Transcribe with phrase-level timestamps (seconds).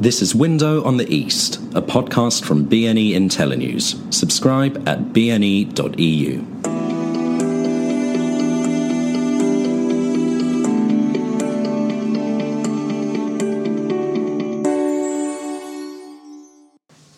[0.00, 4.14] This is Window on the East, a podcast from BNE IntelliNews.
[4.14, 6.44] Subscribe at bne.eu.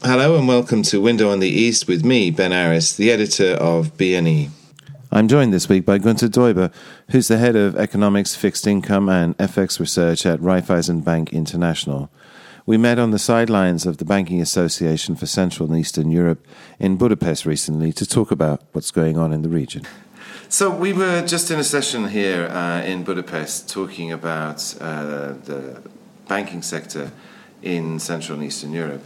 [0.03, 3.99] Hello and welcome to Window on the East with me, Ben Aris, the editor of
[3.99, 4.49] BNE.
[5.13, 6.73] I'm joined this week by Gunter Deuber,
[7.11, 12.11] who's the head of economics, fixed income, and FX research at Raiffeisen Bank International.
[12.71, 16.47] We met on the sidelines of the Banking Association for Central and Eastern Europe
[16.79, 19.89] in Budapest recently to talk about what's going on in the region.
[20.49, 25.83] So, we were just in a session here uh, in Budapest talking about uh, the
[26.29, 27.11] banking sector
[27.61, 29.03] in Central and Eastern Europe.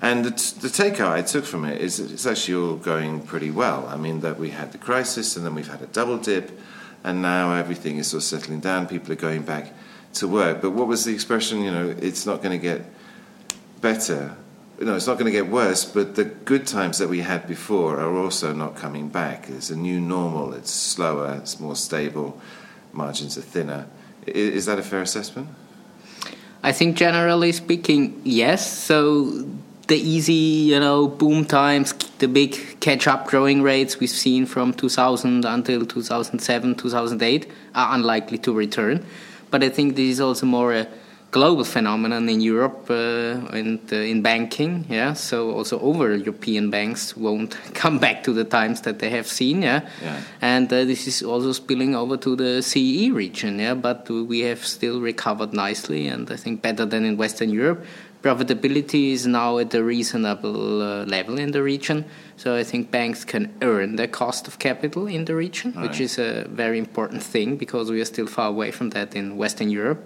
[0.00, 3.50] And the, t- the takeout I took from it is it's actually all going pretty
[3.50, 3.88] well.
[3.88, 6.56] I mean, that we had the crisis and then we've had a double dip,
[7.02, 8.86] and now everything is sort of settling down.
[8.86, 9.72] People are going back
[10.14, 10.62] to work.
[10.62, 11.62] But what was the expression?
[11.62, 12.84] You know, it's not going to get
[13.80, 14.36] better.
[14.80, 17.98] No, it's not going to get worse, but the good times that we had before
[17.98, 19.48] are also not coming back.
[19.48, 22.40] It's a new normal, it's slower, it's more stable,
[22.92, 23.86] margins are thinner.
[24.26, 25.48] Is that a fair assessment?
[26.62, 28.70] I think generally speaking, yes.
[28.70, 29.46] So
[29.88, 35.44] the easy, you know, boom times, the big catch-up growing rates we've seen from 2000
[35.44, 39.04] until 2007, 2008 are unlikely to return.
[39.50, 40.86] But I think this is also more a
[41.30, 44.86] global phenomenon in Europe uh, and uh, in banking.
[44.88, 49.26] Yeah, so also over European banks won't come back to the times that they have
[49.26, 49.62] seen.
[49.62, 50.20] Yeah, yeah.
[50.40, 53.58] and uh, this is also spilling over to the CE region.
[53.58, 57.84] Yeah, but we have still recovered nicely, and I think better than in Western Europe.
[58.20, 62.04] Profitability is now at a reasonable uh, level in the region,
[62.36, 65.88] so I think banks can earn their cost of capital in the region, right.
[65.88, 69.36] which is a very important thing because we are still far away from that in
[69.36, 70.04] Western Europe.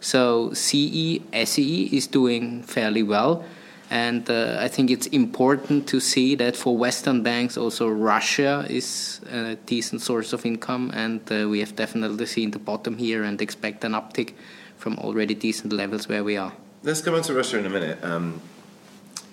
[0.00, 3.44] So CE, SEE is doing fairly well.
[3.90, 9.20] And uh, I think it's important to see that for Western banks, also Russia is
[9.30, 10.90] a decent source of income.
[10.94, 14.34] And uh, we have definitely seen the bottom here and expect an uptick
[14.76, 16.52] from already decent levels where we are.
[16.82, 17.98] Let's come on to Russia in a minute.
[18.04, 18.40] Um,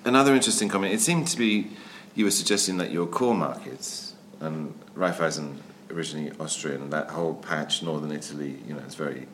[0.05, 0.93] another interesting comment.
[0.93, 1.67] It seemed to be
[2.15, 5.57] you were suggesting that your core markets, and Raiffeisen
[5.91, 9.27] originally Austrian, that whole patch, northern Italy, you know, it's very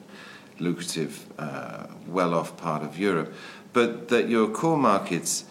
[0.62, 3.34] lucrative, uh, well off part of Europe,
[3.74, 5.46] but that your core markets,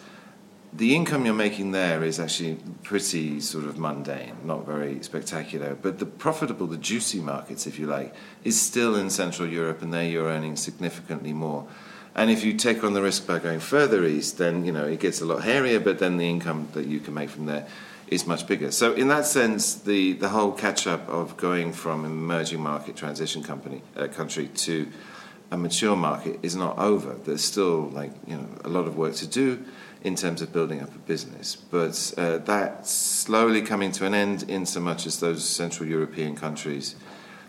[0.73, 5.75] the income you're making there is actually pretty sort of mundane, not very spectacular.
[5.75, 9.93] But the profitable, the juicy markets, if you like, is still in Central Europe, and
[9.93, 11.67] there you're earning significantly more.
[12.13, 14.99] And if you take on the risk by going further east, then you know it
[14.99, 17.67] gets a lot hairier, but then the income that you can make from there
[18.11, 18.71] is much bigger.
[18.71, 23.41] So in that sense, the, the whole catch up of going from emerging market transition
[23.41, 24.91] company uh, country to
[25.49, 27.13] a mature market is not over.
[27.13, 29.63] There's still like you know a lot of work to do
[30.03, 34.43] in terms of building up a business, but uh, that's slowly coming to an end.
[34.49, 36.95] In so much as those Central European countries,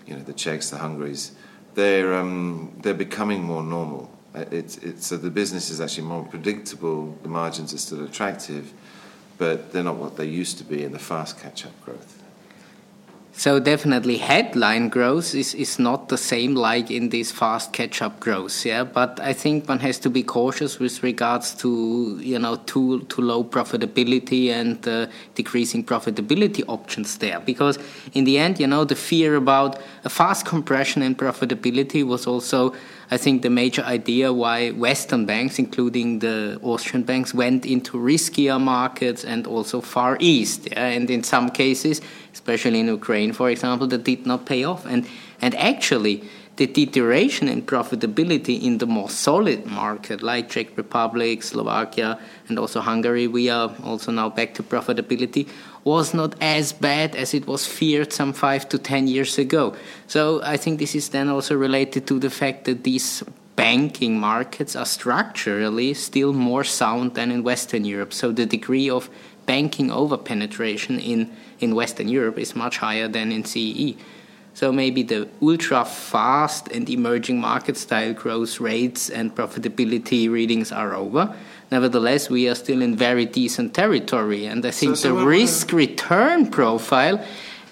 [0.07, 1.33] you know, the Czechs, the Hungaries,
[1.75, 4.12] they're um, they're becoming more normal.
[4.35, 7.17] Uh, it's, it's, so the business is actually more predictable.
[7.23, 8.73] The margins are still attractive
[9.43, 12.22] but they're not what they used to be in the fast catch up growth.
[13.35, 18.21] So definitely headline growth is, is not the same like in this fast catch up
[18.21, 18.85] growth, yeah.
[18.85, 23.23] But I think one has to be cautious with regards to you know too too
[23.23, 27.79] low profitability and uh, decreasing profitability options there, because
[28.13, 32.75] in the end, you know, the fear about a fast compression in profitability was also
[33.13, 38.59] I think the major idea why Western banks, including the Austrian banks, went into riskier
[38.59, 40.69] markets and also Far East.
[40.71, 40.87] Yeah?
[40.87, 42.01] And in some cases,
[42.33, 44.87] especially in Ukraine, for example, that did not pay off.
[44.87, 45.07] And
[45.41, 46.25] and actually,
[46.57, 52.81] the deterioration in profitability in the more solid market, like Czech Republic, Slovakia, and also
[52.81, 55.49] Hungary, we are also now back to profitability,
[55.85, 59.75] was not as bad as it was feared some five to ten years ago.
[60.07, 63.25] So I think this is then also related to the fact that these
[63.57, 68.13] banking markets are structurally still more sound than in Western Europe.
[68.13, 69.11] So the degree of
[69.47, 73.97] banking over penetration in, in Western Europe is much higher than in CEE.
[74.55, 80.95] So maybe the ultra fast and emerging market style growth rates and profitability readings are
[80.95, 81.35] over.
[81.71, 85.73] Nevertheless, we are still in very decent territory, and I think so, so the risk
[85.73, 87.25] return profile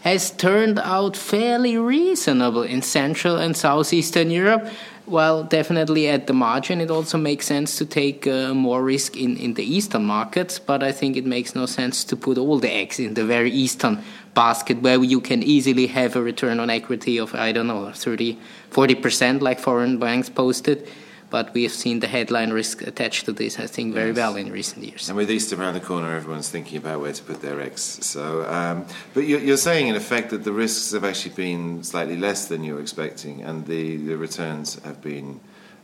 [0.03, 4.67] has turned out fairly reasonable in Central and Southeastern Europe.
[5.11, 9.37] While definitely at the margin, it also makes sense to take uh, more risk in,
[9.39, 12.71] in the eastern markets, but I think it makes no sense to put all the
[12.71, 14.05] eggs in the very eastern
[14.35, 18.39] basket where you can easily have a return on equity of, I don't know, 30,
[18.71, 20.87] 40% like foreign banks posted
[21.31, 24.17] but we have seen the headline risk attached to this, I think, very yes.
[24.17, 25.09] well in recent years.
[25.09, 27.83] And with Easter around the corner, everyone's thinking about where to put their eggs.
[27.83, 28.85] So, um,
[29.15, 32.65] but you're, you're, saying, in effect, that the risks have actually been slightly less than
[32.65, 35.41] you were expecting, and the, the returns have been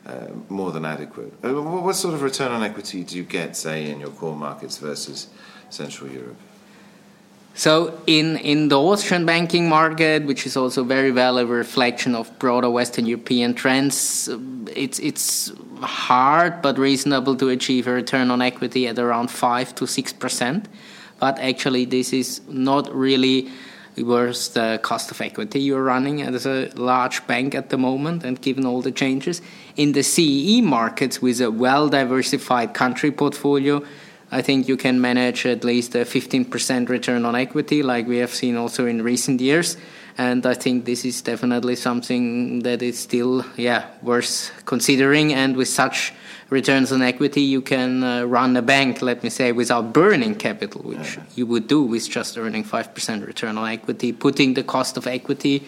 [0.07, 1.33] uh, more than adequate.
[1.45, 4.79] Uh, what sort of return on equity do you get, say, in your core markets
[4.79, 5.29] versus
[5.71, 6.37] Central Europe?
[7.56, 12.38] So in, in the Austrian banking market, which is also very well a reflection of
[12.38, 18.43] broader Western European trends, um, it's it's hard but reasonable to achieve a return on
[18.43, 20.69] equity at around five to six percent.
[21.19, 23.49] But actually, this is not really
[23.97, 28.38] worth the cost of equity you're running as a large bank at the moment, and
[28.38, 29.41] given all the changes
[29.76, 33.82] in the CEE markets with a well diversified country portfolio
[34.31, 38.34] I think you can manage at least a 15% return on equity, like we have
[38.34, 39.76] seen also in recent years.
[40.19, 45.32] And I think this is definitely something that is still, yeah, worth considering.
[45.34, 46.12] And with such
[46.49, 50.82] returns on equity, you can uh, run a bank, let me say, without burning capital,
[50.82, 55.06] which you would do with just earning 5% return on equity, putting the cost of
[55.06, 55.67] equity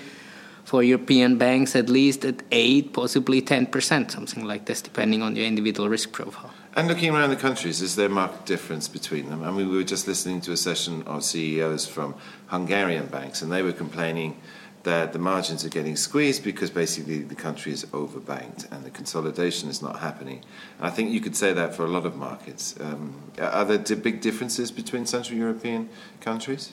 [0.69, 5.47] for European banks at least at 8, possibly 10%, something like this, depending on your
[5.47, 6.53] individual risk profile.
[6.77, 9.43] And looking around the countries, is there marked difference between them?
[9.43, 12.15] I mean, we were just listening to a session of CEOs from
[12.49, 14.37] Hungarian banks, and they were complaining
[14.83, 19.71] that the margins are getting squeezed because basically the country is overbanked and the consolidation
[19.71, 20.43] is not happening.
[20.77, 22.75] And I think you could say that for a lot of markets.
[22.79, 25.89] Um, are there big differences between Central European
[26.21, 26.73] countries?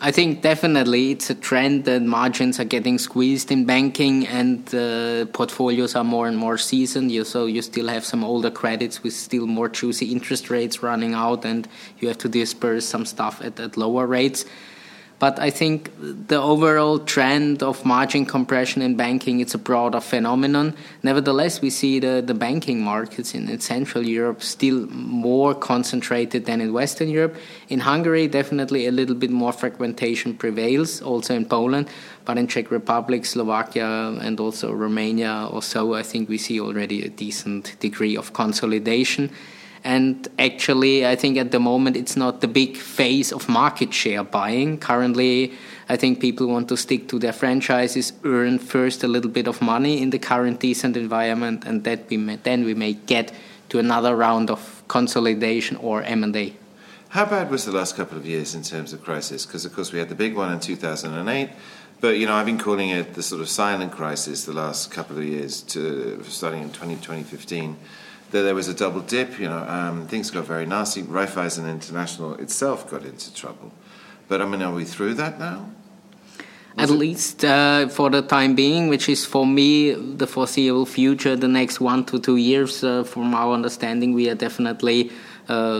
[0.00, 5.26] I think definitely it's a trend that margins are getting squeezed in banking and uh,
[5.32, 7.10] portfolios are more and more seasoned.
[7.10, 11.14] You, so you still have some older credits with still more juicy interest rates running
[11.14, 11.66] out, and
[11.98, 14.44] you have to disperse some stuff at, at lower rates.
[15.18, 15.90] But I think
[16.28, 20.74] the overall trend of margin compression in banking it's a broader phenomenon.
[21.02, 26.60] Nevertheless, we see the, the banking markets in, in Central Europe still more concentrated than
[26.60, 27.34] in Western Europe.
[27.68, 31.88] In Hungary, definitely a little bit more fragmentation prevails, also in Poland.
[32.24, 37.02] But in Czech Republic, Slovakia, and also Romania or so, I think we see already
[37.02, 39.30] a decent degree of consolidation.
[39.84, 44.24] And actually, I think at the moment it's not the big phase of market share
[44.24, 44.78] buying.
[44.78, 45.52] Currently,
[45.88, 49.62] I think people want to stick to their franchises, earn first a little bit of
[49.62, 53.32] money in the current decent environment, and that we may, then we may get
[53.68, 56.54] to another round of consolidation or M&A.
[57.10, 59.46] How bad was the last couple of years in terms of crisis?
[59.46, 61.50] Because of course we had the big one in 2008,
[62.00, 65.16] but you know I've been calling it the sort of silent crisis the last couple
[65.16, 67.76] of years, to starting in 20, 2015
[68.30, 69.38] that there was a double dip.
[69.38, 71.02] You know, um, things got very nasty.
[71.02, 73.72] Raiffeisen International itself got into trouble.
[74.28, 75.70] But I mean, are we through that now?
[76.76, 76.98] Was At it?
[76.98, 81.80] least uh, for the time being, which is for me the foreseeable future, the next
[81.80, 82.84] one to two years.
[82.84, 85.10] Uh, from our understanding, we are definitely,
[85.48, 85.78] uh,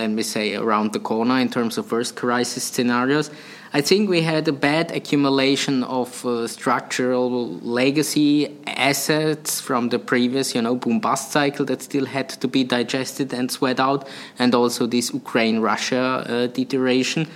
[0.00, 3.30] let me say, around the corner in terms of worst crisis scenarios.
[3.72, 10.56] I think we had a bad accumulation of uh, structural legacy assets from the previous,
[10.56, 14.08] you know, boom bust cycle that still had to be digested and sweat out,
[14.40, 17.28] and also this Ukraine-Russia uh, deterioration.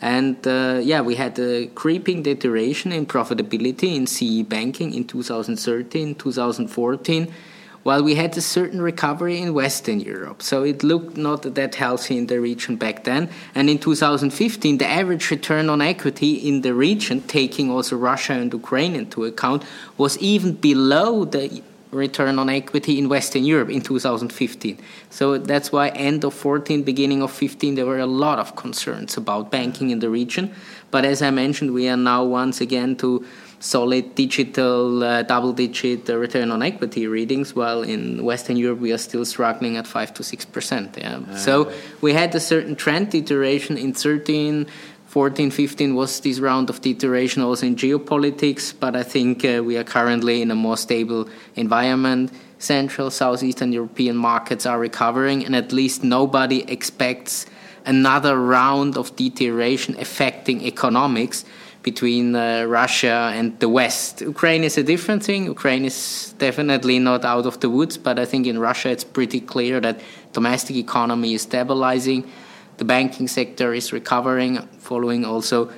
[0.00, 6.14] And uh, yeah, we had a creeping deterioration in profitability in CE banking in 2013,
[6.14, 7.34] 2014
[7.82, 10.42] while we had a certain recovery in Western Europe.
[10.42, 13.28] So it looked not that healthy in the region back then.
[13.54, 18.52] And in 2015, the average return on equity in the region, taking also Russia and
[18.52, 19.64] Ukraine into account,
[19.98, 21.62] was even below the
[21.92, 24.78] return on equity in Western Europe in 2015.
[25.10, 29.16] So that's why end of 14, beginning of 15, there were a lot of concerns
[29.18, 30.54] about banking in the region.
[30.90, 33.24] But as I mentioned, we are now once again to
[33.62, 38.92] solid digital uh, double digit uh, return on equity readings, while in Western Europe we
[38.92, 40.98] are still struggling at 5 to 6%.
[40.98, 41.18] Yeah.
[41.18, 44.66] Uh, so we had a certain trend deterioration in 13.
[45.06, 49.76] 14, 15 was this round of deterioration also in geopolitics, but I think uh, we
[49.76, 52.32] are currently in a more stable environment.
[52.58, 57.46] Central, Southeastern European markets are recovering, and at least nobody expects
[57.84, 61.44] another round of deterioration affecting economics
[61.82, 64.20] between uh, Russia and the West.
[64.20, 65.46] Ukraine is a different thing.
[65.46, 69.40] Ukraine is definitely not out of the woods, but I think in Russia it's pretty
[69.40, 70.00] clear that
[70.32, 72.30] domestic economy is stabilizing,
[72.76, 75.70] the banking sector is recovering, following also,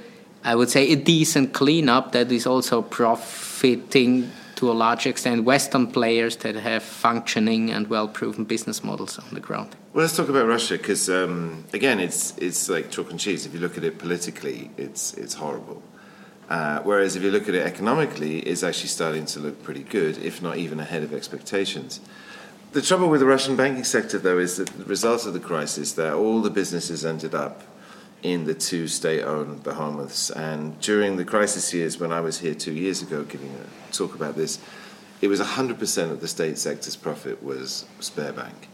[0.44, 5.86] I would say, a decent cleanup that is also profiting to a large extent Western
[5.86, 9.74] players that have functioning and well-proven business models on the ground.
[9.92, 13.46] Well, let's talk about Russia because um, again, it's it's like chalk and cheese.
[13.46, 15.82] If you look at it politically, it's it's horrible.
[16.48, 20.18] Uh, whereas if you look at it economically, it's actually starting to look pretty good,
[20.18, 22.00] if not even ahead of expectations.
[22.72, 25.92] The trouble with the Russian banking sector, though, is that the result of the crisis,
[25.92, 27.62] that all the businesses ended up
[28.22, 30.30] in the two state-owned behemoths.
[30.30, 34.14] And during the crisis years, when I was here two years ago giving a talk
[34.14, 34.58] about this,
[35.20, 38.66] it was 100% of the state sector's profit was Sberbank.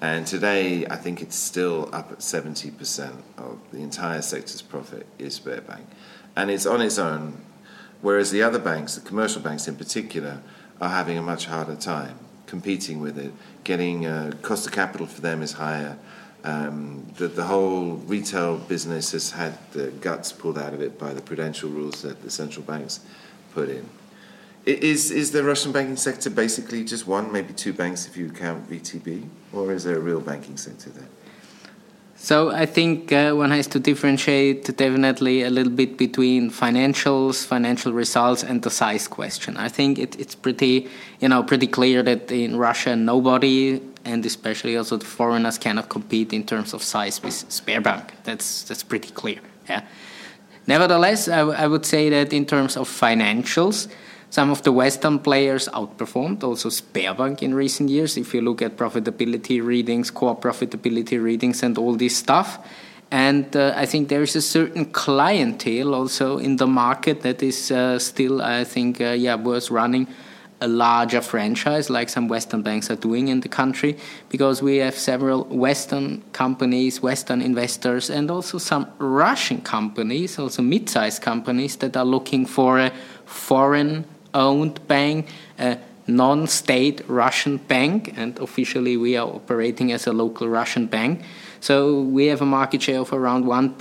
[0.00, 5.40] And today, I think it's still up at 70% of the entire sector's profit is
[5.40, 5.84] Sberbank.
[6.38, 7.36] And it's on its own,
[8.00, 10.40] whereas the other banks, the commercial banks in particular,
[10.80, 12.16] are having a much harder time
[12.46, 13.32] competing with it.
[13.64, 15.98] Getting uh, cost of capital for them is higher.
[16.44, 21.12] Um, the, the whole retail business has had the guts pulled out of it by
[21.12, 23.00] the prudential rules that the central banks
[23.52, 23.88] put in.
[24.64, 28.70] Is, is the Russian banking sector basically just one, maybe two banks if you count
[28.70, 31.08] VTB, or is there a real banking sector there?
[32.20, 37.92] So I think uh, one has to differentiate definitely a little bit between financials, financial
[37.92, 39.56] results, and the size question.
[39.56, 40.88] I think it, it's pretty,
[41.20, 46.32] you know, pretty clear that in Russia nobody, and especially also the foreigners, cannot compete
[46.32, 48.10] in terms of size with Sberbank.
[48.24, 49.38] That's that's pretty clear.
[49.68, 49.82] Yeah.
[50.66, 53.88] Nevertheless, I, I would say that in terms of financials,
[54.30, 58.16] some of the Western players outperformed also Sberbank in recent years.
[58.16, 62.58] If you look at profitability readings, core profitability readings, and all this stuff.
[63.10, 67.70] And uh, I think there is a certain clientele also in the market that is
[67.70, 70.06] uh, still, I think, uh, yeah, worth running
[70.60, 73.96] a larger franchise like some Western banks are doing in the country
[74.28, 80.90] because we have several Western companies, Western investors, and also some Russian companies, also mid
[80.90, 82.92] sized companies that are looking for a
[83.24, 84.04] foreign
[84.34, 85.26] owned bank,
[85.58, 91.22] a non state Russian bank, and officially we are operating as a local Russian bank.
[91.60, 93.76] So we have a market share of around 1%.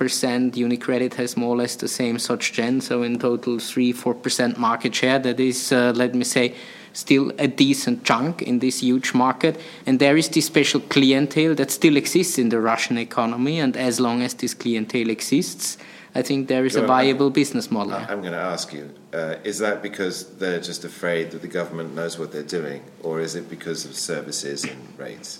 [0.54, 2.82] UniCredit has more or less the same such gen.
[2.82, 5.20] So in total, 3 4% market share.
[5.20, 6.56] That is, uh, let me say,
[6.94, 9.60] still a decent chunk in this huge market.
[9.86, 13.60] And there is this special clientele that still exists in the Russian economy.
[13.60, 15.78] And as long as this clientele exists,
[16.18, 17.94] I think there is a viable business model.
[17.94, 21.94] I'm going to ask you uh, is that because they're just afraid that the government
[21.94, 25.40] knows what they're doing, or is it because of services and rates?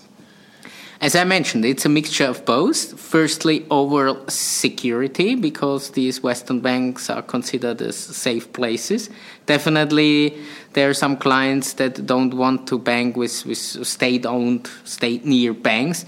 [1.00, 2.98] As I mentioned, it's a mixture of both.
[2.98, 9.10] Firstly, overall security, because these Western banks are considered as safe places.
[9.46, 10.36] Definitely,
[10.72, 15.54] there are some clients that don't want to bank with, with state owned, state near
[15.54, 16.04] banks,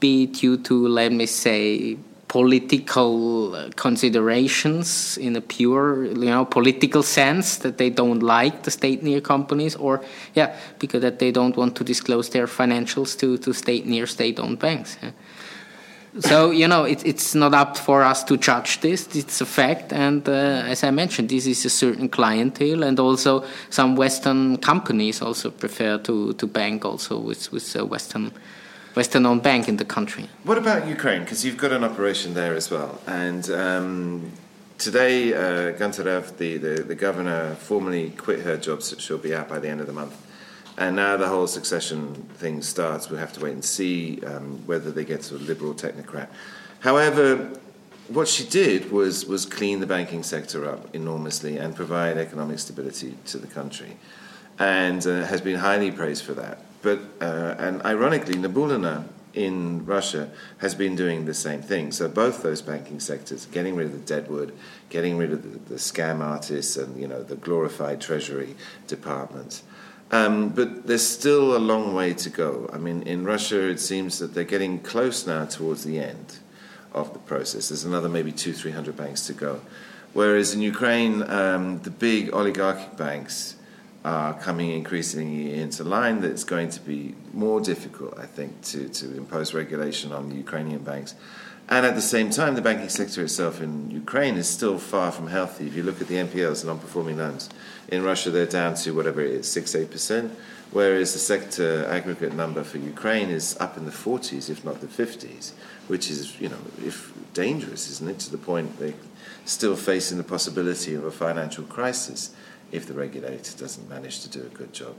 [0.00, 1.96] be it due to, let me say,
[2.28, 9.02] political considerations in a pure you know political sense that they don't like the state
[9.02, 10.04] near companies or
[10.34, 14.38] yeah because that they don't want to disclose their financials to to state near state
[14.38, 15.10] owned banks yeah.
[16.20, 19.14] so you know it, it's not up for us to judge this.
[19.14, 19.92] It's a fact.
[19.92, 22.82] And uh, as i mentioned this is a certain clientele.
[22.82, 28.32] And also some western companies also prefer to to bank also with with uh, western
[28.98, 30.28] Western owned bank in the country.
[30.42, 31.20] What about Ukraine?
[31.20, 33.00] Because you've got an operation there as well.
[33.06, 34.32] And um,
[34.76, 39.48] today, uh, Gontarev, the, the, the, governor, formally quit her job, so she'll be out
[39.48, 40.16] by the end of the month.
[40.76, 42.12] And now the whole succession
[42.42, 43.08] thing starts.
[43.08, 46.26] We'll have to wait and see um, whether they get to a liberal technocrat.
[46.80, 47.52] However,
[48.08, 53.14] what she did was, was clean the banking sector up enormously and provide economic stability
[53.26, 53.96] to the country,
[54.58, 56.58] and uh, has been highly praised for that.
[56.82, 59.04] But uh, and ironically, Nabiullina
[59.34, 61.92] in Russia has been doing the same thing.
[61.92, 64.52] So both those banking sectors, getting rid of the deadwood,
[64.88, 68.56] getting rid of the, the scam artists, and you know the glorified treasury
[68.86, 69.62] departments.
[70.10, 72.70] Um, but there's still a long way to go.
[72.72, 76.38] I mean, in Russia, it seems that they're getting close now towards the end
[76.94, 77.68] of the process.
[77.68, 79.60] There's another maybe two, three hundred banks to go.
[80.14, 83.56] Whereas in Ukraine, um, the big oligarchic banks
[84.04, 88.88] are coming increasingly into line that it's going to be more difficult, I think, to,
[88.88, 91.14] to impose regulation on the Ukrainian banks.
[91.70, 95.26] And at the same time, the banking sector itself in Ukraine is still far from
[95.26, 95.66] healthy.
[95.66, 97.50] If you look at the NPLs, non performing loans,
[97.88, 100.30] in Russia they're down to whatever it is, 6 8%,
[100.70, 104.86] whereas the sector aggregate number for Ukraine is up in the 40s, if not the
[104.86, 105.52] 50s,
[105.88, 108.94] which is, you know, if dangerous, isn't it, to the point they're
[109.44, 112.34] still facing the possibility of a financial crisis
[112.72, 114.94] if the regulator doesn't manage to do a good job.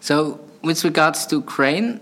[0.00, 2.00] So, with regards to Ukraine,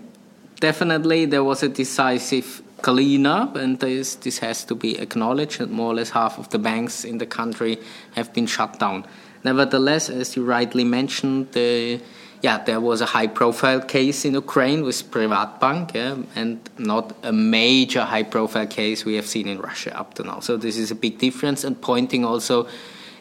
[0.59, 5.91] definitely there was a decisive cleanup, and this, this has to be acknowledged that more
[5.91, 7.79] or less half of the banks in the country
[8.15, 9.05] have been shut down.
[9.43, 12.01] Nevertheless, as you rightly mentioned, the
[12.41, 18.03] yeah, there was a high-profile case in Ukraine with Privatbank, yeah, and not a major
[18.03, 20.41] high-profile case we have seen in Russia up to now.
[20.41, 22.67] So this is a big difference, and pointing also,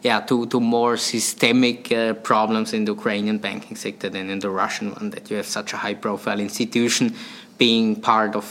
[0.05, 4.51] yeah, to to more systemic uh, problems in the Ukrainian banking sector than in the
[4.51, 5.11] Russian one.
[5.11, 7.15] That you have such a high-profile institution
[7.57, 8.45] being part of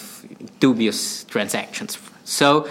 [0.59, 1.99] dubious transactions.
[2.25, 2.67] So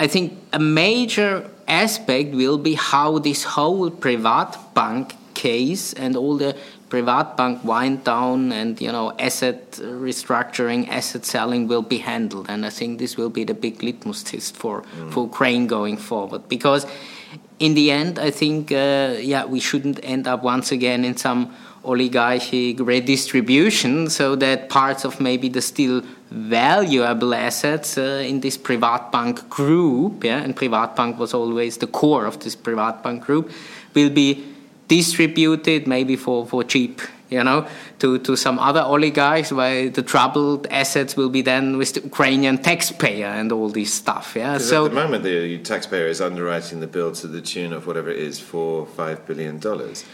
[0.00, 6.56] I think a major aspect will be how this whole Privatbank case and all the
[6.88, 9.72] Privatbank wind down and you know asset
[10.08, 14.22] restructuring, asset selling will be handled, and I think this will be the big litmus
[14.22, 15.12] test for mm.
[15.12, 16.48] for Ukraine going forward.
[16.48, 16.86] Because
[17.62, 21.54] in the end, I think uh, yeah we shouldn't end up once again in some
[21.84, 29.48] oligarchic redistribution, so that parts of maybe the still valuable assets uh, in this Privatbank
[29.48, 33.50] group, yeah, and Privatbank was always the core of this Privatbank group,
[33.94, 34.44] will be
[34.88, 37.00] distributed maybe for, for cheap
[37.32, 37.66] you know,
[38.00, 42.58] to, to some other oligarchs, where the troubled assets will be then with the Ukrainian
[42.58, 44.34] taxpayer and all this stuff.
[44.36, 44.58] Yeah.
[44.58, 48.10] So at the moment, the taxpayer is underwriting the bill to the tune of whatever
[48.10, 50.04] it is, four, five billion dollars.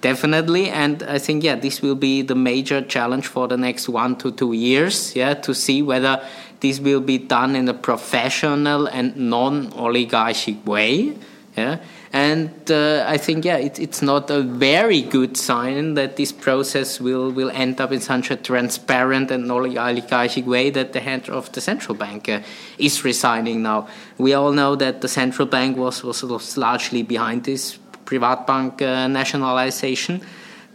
[0.00, 4.16] Definitely, and I think yeah, this will be the major challenge for the next one
[4.16, 5.16] to two years.
[5.16, 6.20] Yeah, to see whether
[6.60, 11.16] this will be done in a professional and non-oligarchic way.
[11.56, 11.78] Yeah,
[12.14, 17.00] and uh, I think yeah, it, it's not a very good sign that this process
[17.00, 21.50] will will end up in such a transparent and oligarchic way that the head of
[21.50, 22.40] the central bank uh,
[22.78, 23.88] is resigning now.
[24.16, 30.20] We all know that the central bank was was, largely behind this Privatbank uh, nationalization.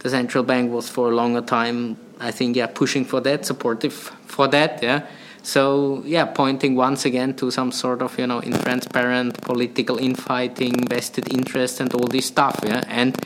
[0.00, 3.94] The central bank was for a longer time, I think, yeah, pushing for that, supportive
[4.26, 5.06] for that, yeah.
[5.42, 11.32] So yeah, pointing once again to some sort of you know intransparent political infighting, vested
[11.32, 12.60] interest, and all this stuff.
[12.64, 13.16] Yeah, and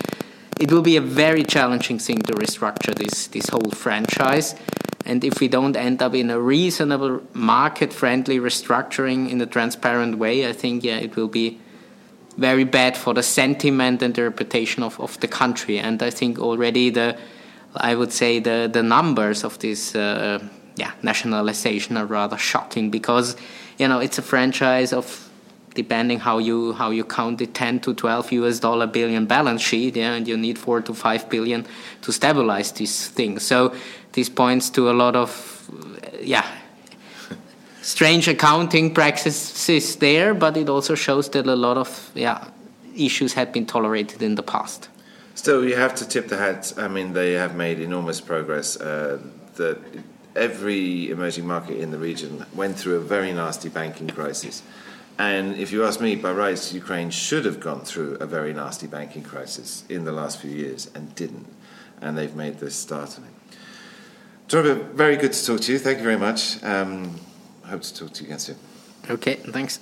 [0.61, 4.55] it will be a very challenging thing to restructure this this whole franchise.
[5.07, 10.49] And if we don't end up in a reasonable market-friendly restructuring in a transparent way,
[10.49, 11.61] I think yeah, it will be
[12.39, 15.79] very bad for the sentiment and the reputation of, of the country.
[15.79, 17.19] And I think already the,
[17.77, 20.41] I would say the, the numbers of this uh,
[20.77, 23.37] yeah, nationalization are rather shocking because,
[23.79, 25.31] you know, it's a franchise of
[25.75, 29.97] depending how you how you count it 10 to 12 US dollar billion balance sheet
[29.97, 31.67] yeah and you need 4 to 5 billion
[32.03, 33.75] to stabilize this thing so
[34.13, 35.69] this points to a lot of
[36.23, 36.47] yeah
[37.85, 42.49] strange accounting practices there, but it also shows that a lot of yeah
[42.97, 44.89] issues had been tolerated in the past.
[45.35, 46.73] Still, you have to tip the hat.
[46.77, 48.77] I mean, they have made enormous progress.
[48.77, 49.19] Uh,
[49.57, 49.79] that
[50.37, 54.63] every emerging market in the region went through a very nasty banking crisis.
[55.19, 58.89] And if you ask me, by rights, Ukraine should have gone through a very nasty
[58.89, 61.47] banking crisis in the last few years and didn't.
[62.01, 63.31] And they've made this start of it.
[64.95, 65.79] Very good to talk to you.
[65.79, 66.63] Thank you very much.
[66.63, 67.19] Um,
[67.65, 68.57] hope to talk to you again soon.
[69.09, 69.79] Okay, thanks.